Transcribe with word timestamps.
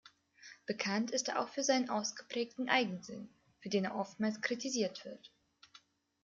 Bekannt 0.65 1.11
ist 1.11 1.27
er 1.27 1.39
auch 1.39 1.49
für 1.49 1.61
seinen 1.63 1.91
ausgeprägten 1.91 2.69
Eigensinn, 2.69 3.29
für 3.61 3.69
den 3.69 3.85
er 3.85 3.95
oftmals 3.95 4.41
kritisiert 4.41 5.05
wird. 5.05 5.31